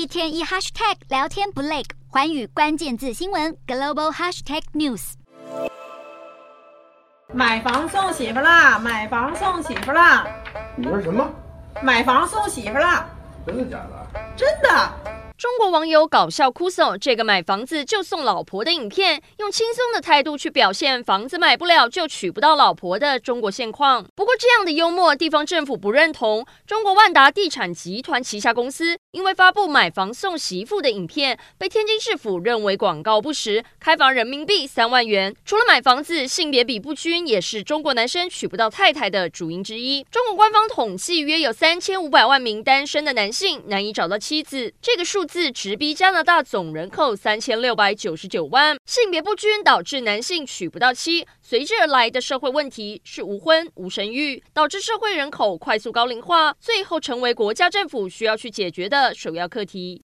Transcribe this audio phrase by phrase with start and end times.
[0.00, 5.12] 一天一 hashtag 聊天不累，环宇关键字新闻 global hashtag news。
[7.34, 8.78] 买房送媳妇啦！
[8.78, 10.26] 买房送媳妇啦！
[10.74, 11.30] 你说什么？
[11.82, 13.10] 买房送媳妇啦！
[13.46, 14.06] 真的假的？
[14.38, 14.90] 真的。
[15.40, 24.04] 中国网友搞笑哭耸，这个买房子就送老婆的影片，用轻松的态度去表现房子买不了就娶不到老婆的中国现况。
[24.14, 26.44] 不过这样的幽默，地方政府不认同。
[26.66, 35.34] 中国万达地产集团旗下公司因为发布买房送媳妇的影片，被天津市府认为广告不实，开罚人民币三万元。
[35.46, 40.04] 除了买房子，性别比不均也是中国男生娶不到太太的主因之一。
[40.10, 59.96] 中国官方统计，约有三千五百万名单身的男性难以找到妻子，这个数自直逼加拿大总人口三千六百九十九万，性别不均导致男性娶不到妻，随之而来的社会问题是无婚无生育，导致社会人口快速高龄化，最后成为国家政府需要去解决的首要课题。